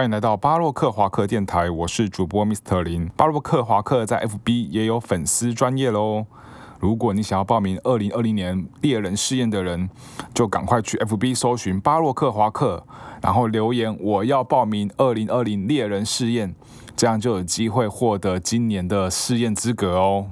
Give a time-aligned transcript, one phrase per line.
[0.00, 3.06] 欢迎来到巴洛克华克电台，我是主播 Mr 林。
[3.18, 6.24] 巴洛克华克在 FB 也有粉丝专业喽。
[6.78, 9.90] 如果你想要报名二零二零年猎人试验的人，
[10.32, 12.82] 就赶快去 FB 搜寻巴洛克华克，
[13.20, 16.54] 然后留言我要报名二零二零猎人试验，
[16.96, 20.28] 这样就有机会获得今年的试验资格哦。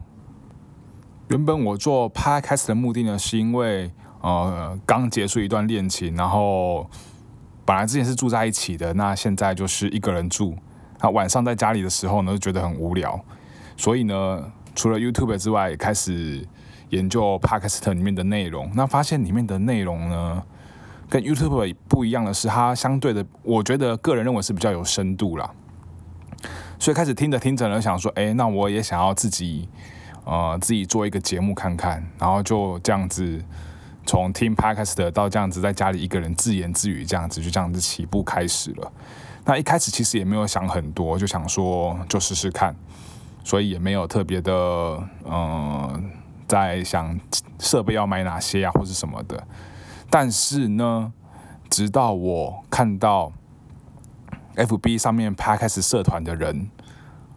[1.29, 6.89] 原本我做 Podcast 的目的呢，是因为呃刚结束一段恋情，然后
[7.69, 10.57] 本来之前是住在一起的，那现在就是一个人住。
[11.03, 13.23] 那晚上在家里的时候呢，就觉得很无聊，
[13.77, 14.53] 所以呢。
[14.75, 16.47] 除了 YouTube 之外，开始
[16.91, 18.71] 研究 Podcast 里面的内容。
[18.77, 20.41] 那发现里面的内容呢，
[21.09, 25.51] 跟 YouTube 不一样的是，它相对的，我觉得个人认为是比较有深度啦。
[26.79, 29.69] 所以开始听着听着呢，想说，哎，那我也想要自己，
[30.25, 32.01] 呃，自己做一个节目看看。
[32.17, 33.43] 然后就这样子，
[34.09, 38.91] 从听 Podcast 到这样子在家里一个人自言自语，这样子就这样子起步开始了。
[39.45, 42.75] 那一开始其实也没有想很多，就想说就试试看。
[43.45, 44.53] 所以也没有特别的，
[45.27, 46.11] 嗯，
[46.47, 47.21] 在想
[47.59, 49.47] 设备要买哪些啊，或是什么的。
[50.09, 51.13] 但是呢，
[51.69, 53.31] 直到我看到
[54.57, 56.71] FB 上面 Podcast 社团的人，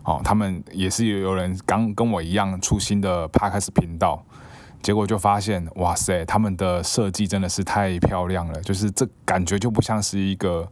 [0.04, 4.24] 哦，他们也是有有人刚跟我一样出新的 Podcast 频道，
[4.82, 10.68] 结果就发现，哇塞，他们的设计真的是太漂亮了，就是这感觉就不像是一个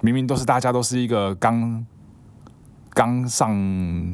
[0.00, 1.84] 明明都是大家都是一个刚。
[2.96, 3.50] 刚上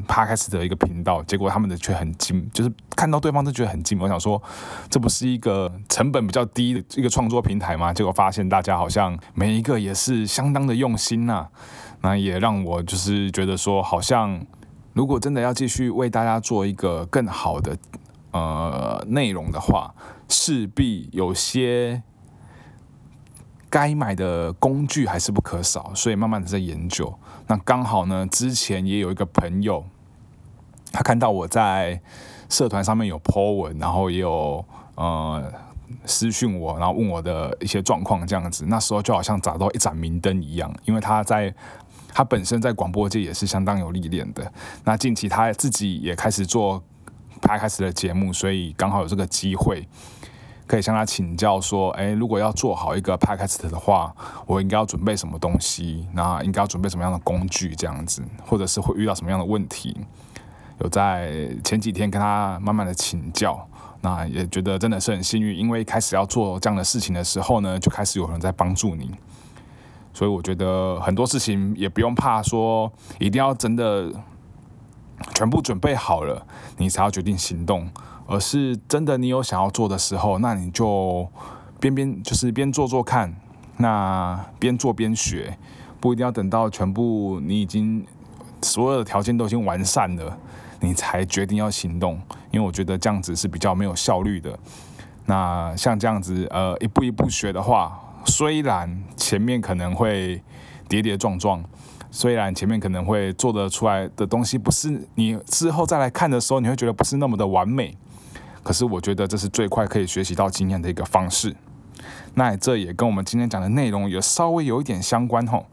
[0.07, 3.99] p 开始的一个频道，结果他们的却很精，就是看到对方都觉得很精。
[3.99, 4.41] 我想说，
[4.89, 7.93] 这不是一个成本比较低的一个创作平台吗？
[7.93, 11.47] 结果发现大家好像每一个也是相当的用心呐。
[12.01, 14.43] 那也让我就是觉得说，好像
[14.93, 17.77] 如果真的要继续为大家做一个更好的
[18.31, 19.93] 呃内容的话，
[20.27, 22.03] 势必有些。
[23.69, 27.17] 该买的工具还是不可少，所以慢慢的在研究。
[27.47, 29.85] 那刚好呢，之前也有一个朋友，
[30.91, 32.01] 他看到我在
[32.49, 34.65] 社团上面有 po 文，然后也有
[34.95, 35.41] 呃
[36.05, 38.65] 私讯我，然后问我的一些状况这样子。
[38.67, 41.55] 那时候就好像找到一盏明灯一样，因为他在
[42.09, 44.51] 他本身在广播界也是相当有历练的。
[44.83, 46.83] 那近期他自己也开始做
[47.41, 49.87] 拍开始的节目，所以刚好有这个机会。
[50.67, 54.15] 可以向他请教说，诶，如果要做好一个 podcast 的话，
[54.45, 56.07] 我应该要准备什么东西？
[56.13, 57.75] 那应该要准备什么样的工具？
[57.75, 59.93] 这样子，或者是会遇到什么样的问题？
[60.79, 63.67] 有在前几天跟他慢慢的请教，
[63.99, 69.11] 那也觉得真的是很幸运，因为开始要做这样的事情的时候呢，就开始有人在帮助你，
[70.13, 74.09] 所以我觉得很多事情也不用怕说，一定要真的
[75.33, 76.45] 全部准备好了，
[76.77, 77.89] 你才要决定行动。
[78.27, 81.27] 而是真的，你有想要做的时候，那你就
[81.81, 83.35] 边边就是边做做看，
[83.77, 85.57] 那边做边学，
[85.99, 88.05] 不一定要等到全部你已经
[88.61, 90.37] 所有的条件都已经完善了，
[90.79, 92.21] 你才决定要行动。
[92.51, 94.57] 因为我觉得这样子是比较没有效率的。
[95.25, 100.41] 那像这样子，呃，一步一步学的话，虽然前面可能会
[100.91, 101.63] 跌跌撞撞，
[102.11, 107.97] 虽然前面可能会做得出来的东西不是你之后再来看的时候，你会觉得不是那么的完美。
[108.61, 111.55] 可是我觉得这是最快可以学习到经验的一个方式。
[112.33, 115.65] 那这也跟我们今天讲的内容也稍微有一点相关吼。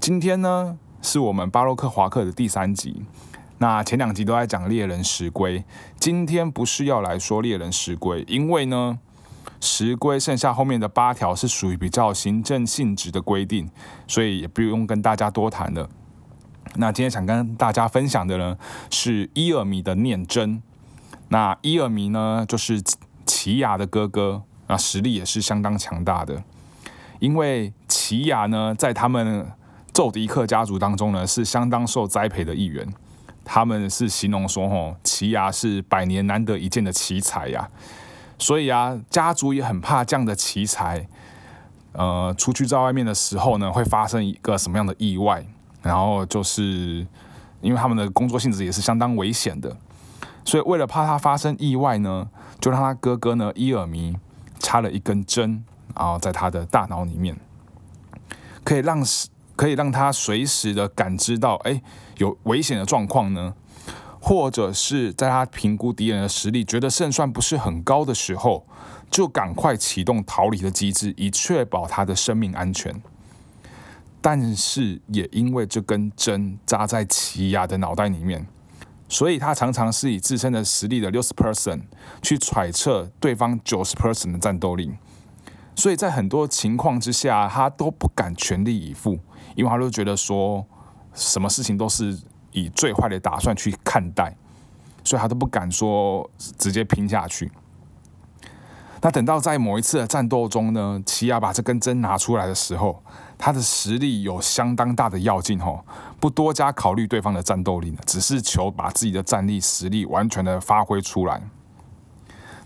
[0.00, 3.04] 今天呢是我们巴洛克华克的第三集。
[3.58, 5.64] 那前两集都在讲猎人石龟，
[6.00, 8.98] 今天不是要来说猎人石龟，因为呢
[9.66, 13.68] 石龟剩下后面的八条是属于比较行政性质的规定，
[14.06, 15.88] 所以也不用跟大家多谈了。
[16.76, 18.56] 那今天想跟大家分享的呢
[18.90, 20.62] 是伊尔米的念真。
[21.30, 22.80] 那伊尔米呢，就是
[23.24, 26.44] 奇亚的哥哥，那实力也是相当强大的。
[27.18, 29.50] 因为奇亚呢，在他们
[29.92, 32.86] 宙迪克家族当中呢，是相当受栽培的一员。
[33.44, 37.68] 他们是形容说，吼，奇亚是百年难得一见的奇才呀。
[38.38, 41.08] 所以啊，家族也很怕这样的奇才，
[41.92, 45.44] 呃，出去在外面的时候呢，会发生一个什么样的意外？
[45.82, 47.06] 然后就是
[47.60, 49.76] 因为他们的工作性质也是相当危险的。
[50.44, 52.28] 所以为了怕他发生意外呢，
[52.60, 54.16] 就让他哥哥呢伊尔迷
[54.58, 57.36] 插了一根针，然后在他的大脑里面，
[58.62, 59.02] 可以让
[59.56, 61.80] 可以让他随时的感知到，哎，
[62.18, 63.54] 有危险的状况呢，
[64.20, 68.66] 或者是在他评估敌人的实力，觉得胜算不是很高的时候，
[69.10, 73.02] 就赶快启动逃离的机制，以确保他的生命安全。
[74.20, 78.46] 但是也因为这根针扎在奇亚的脑袋里面。
[79.08, 81.82] 所以他常常是以自身的实力的六十 percent
[82.22, 84.92] 去揣测对方九十 percent 的战斗力，
[85.76, 89.20] 所以在很多情况之下，他都不敢全力以赴，
[89.54, 90.66] 因为他就觉得说，
[91.14, 92.18] 什么事情都是
[92.56, 94.34] 以最坏的打算去看待，
[95.04, 97.52] 所以他都不敢说直接拼下去。
[99.02, 103.02] 那等到在某一次的战斗中呢，奇亚把这根针拿出来的时候，
[103.36, 105.84] 他的实力有相当大的要劲吼，
[106.18, 111.42] 不多加考虑对方的战斗力呢，只是求把自己的战力实力完全的发挥出来。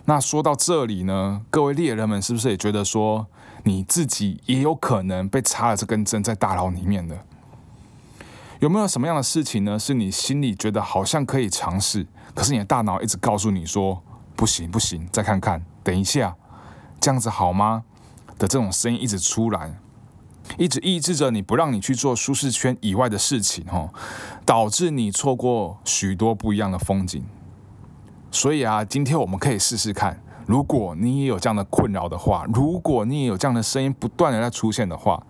[0.05, 3.27] 那说到这里呢，各位猎人们是不是也觉得说，
[3.65, 7.19] 你自己也有可能被插了这根针在大脑里面的？
[8.61, 9.79] 有没有什么样的事情呢？
[9.79, 14.03] 是你心里觉得好像可以尝试，可是你的大脑一直告诉你说
[14.37, 16.37] 不行不行，再看看，等一下，
[17.01, 17.85] 这样子好吗？
[18.39, 19.79] 的这种声音一直出来，
[20.59, 23.89] 一直抑制着你不让你去做舒适圈以外的事情，哦，
[24.45, 27.25] 导致你错过许多不一样的风景。
[28.31, 35.23] 所以啊，今天我们可以试试看，如果你也有这样的困扰的话，如果你也有这样的声音不断的在出现的话，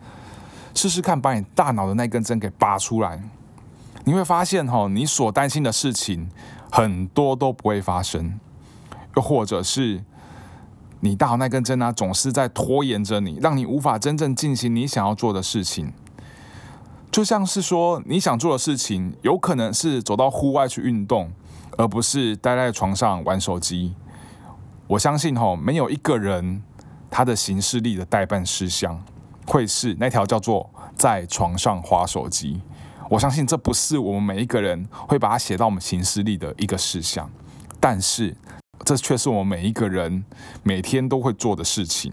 [0.75, 3.23] 试试看把你大脑的那根针给拔出来，
[4.05, 6.31] 你会发现哈，你所担心的事情
[6.71, 8.39] 很多都不会发生，
[9.17, 10.05] 又或者是
[11.01, 15.93] 你大脑那根针呢，总是在拖延着你，让你无法真正进行你想要做的事情。
[17.11, 21.31] 就像是说，你想做的事情，有可能是走到户外去运动。
[21.79, 23.95] 而不是待在床上玩手机。
[24.87, 26.63] 我相信吼，没有一个人
[27.09, 29.03] 他的行事力的代办事项
[29.51, 32.61] 会是那条叫做在床上划手机。
[33.09, 37.29] 我相信这不是我们每一个人会把它写到我们行事历的一个事项，
[37.81, 38.37] 但是
[38.85, 40.25] 这却是我们每一个人
[40.63, 42.13] 每天都会做的事情。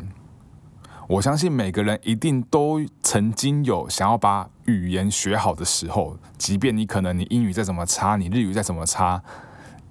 [1.08, 9.22] 我相信每个人一定都曾经有想要把语言学好的时候，即便你可能你英语再怎么差，你日语再怎么差。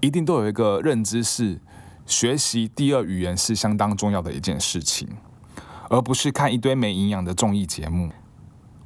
[0.01, 1.61] 一定都有一个认知是，
[2.07, 5.09] 学习第二语言是相当重要的一件事情，
[5.89, 8.11] 而不是看一堆没营养的综艺节目。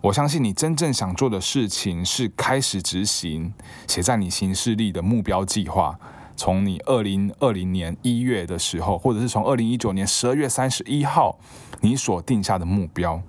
[0.03, 3.53] 我相信你真正想做的事情是开始执行
[3.87, 5.99] 写在你行事历的目标计划，
[6.35, 11.39] 从你二零二零年一月的时候，或者是从二零一九年十二月三十一号
[11.83, 13.21] 你所定下的目标，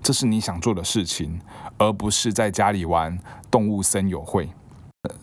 [0.00, 1.40] 这是你想做的事情，
[1.78, 3.18] 而不是在家里玩
[3.50, 4.48] 动物森友会。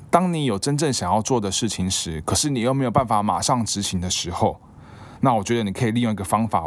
[0.10, 4.60] 当你有真正想要做的事情时，可是你又没有办法马上执行的时候，
[5.22, 6.66] 那我觉得你可以利用一个方法，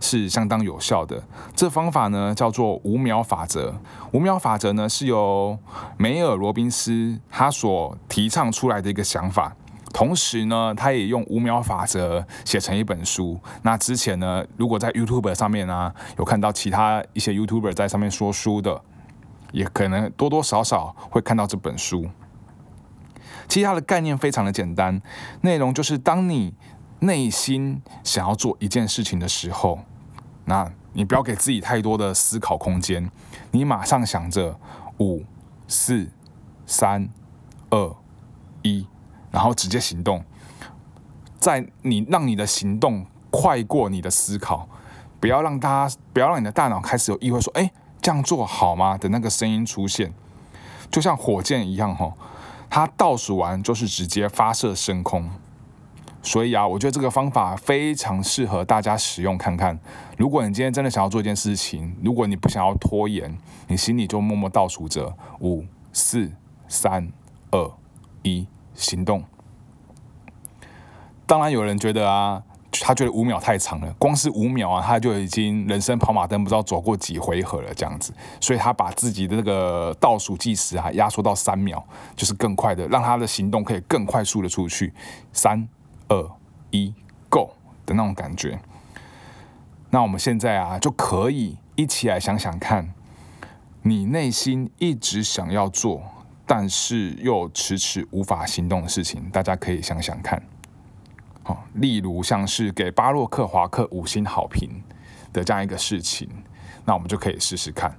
[0.00, 1.22] 是相当有效的。
[1.54, 3.74] 这方法呢叫做五秒法则。
[4.12, 5.58] 五秒法则呢是由
[5.96, 9.54] 梅尔罗宾斯他所提倡出来的一个想法，
[9.92, 13.38] 同时呢他也用五秒法则写成一本书。
[13.62, 18.80] 那之前呢，如果在 YouTube 上面呢有看到其他一些 YouTuber 在上面说书的，
[19.52, 22.06] 也可能多多少少会看到这本书。
[23.48, 25.00] 其实它的概念非常的简单，
[25.40, 26.52] 内容就是当你
[27.00, 29.80] 内心想要做一件事情的时候，
[30.44, 33.10] 那你不要给自己太多的思考空间，
[33.52, 34.58] 你马上想着
[34.98, 35.24] 五、
[35.68, 36.08] 四、
[36.66, 37.08] 三、
[37.70, 37.96] 二、
[38.62, 38.86] 一，
[39.30, 40.24] 然后直接行动。
[41.38, 44.68] 在你让你的行动快过你的思考，
[45.20, 47.70] 不要让大家不要让你的大脑开始有意会说，哎，
[48.02, 50.12] 这样做好吗的那个声音出现，
[50.90, 52.12] 就像火箭一样，哈。
[52.70, 55.30] 它倒数完就是直接发射升空，
[56.28, 59.78] 所以啊，我觉得这个方法非常适合大家使用看看。
[60.18, 63.34] 如果你今天真的想要做一件事情，如果你不想要拖延，
[63.66, 66.30] 你心里就默默倒数着五、四、
[66.68, 67.10] 三、
[67.50, 67.70] 二、
[68.22, 69.24] 一，行动。
[71.26, 72.42] 当然有人觉得啊。
[72.80, 84.92] 他觉得五秒太长了，光是五秒啊，他就已经人生跑马灯不知道走过几回合了这样子，所以他把自己的那个倒数计时啊压缩到三秒，就是更快的，让他的行动可以更快速的出去。
[85.32, 85.68] 三、
[86.08, 86.30] 二、
[86.70, 86.94] 一
[87.28, 87.50] ，Go
[87.86, 88.60] 的那种感觉。
[89.90, 92.92] 那我们现在啊就可以一起来想想看，
[93.82, 96.02] 你内心一直想要做，
[96.46, 100.42] 但是又迟迟无法行动的事情，大家可以想想看。
[101.72, 104.82] 例如像是给巴洛克华克五星好评
[105.32, 106.28] 的这样一个事情，
[106.84, 107.96] 那我们就可以试试看。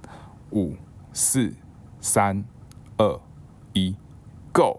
[0.52, 0.76] 五、
[1.12, 1.52] 四、
[2.00, 2.44] 三、
[2.96, 3.20] 二、
[3.72, 3.96] 一
[4.52, 4.78] ，Go！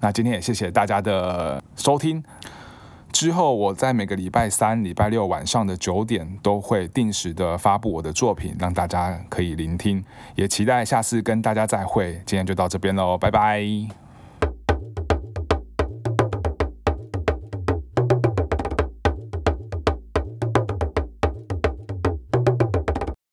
[0.00, 2.22] 那今天也谢谢大家的收听。
[3.18, 10.04] 之后我在每个礼拜三、礼拜六晚上的九点都会定时的发布我的作品，让大家可以聆听。
[10.34, 12.12] 也期待下次跟大家再会。
[12.26, 14.05] 今天就到这边喽，拜拜。